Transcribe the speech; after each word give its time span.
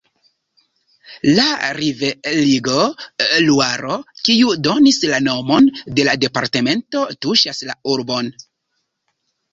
La 1.39 1.43
riverego 1.79 2.77
Luaro, 3.49 3.97
kiu 4.29 4.55
donis 4.69 4.99
la 5.15 5.21
nomon 5.29 5.69
de 6.01 6.07
la 6.09 6.19
departemento, 6.25 7.05
tuŝas 7.27 7.63
la 7.71 7.77
urbon. 7.99 8.33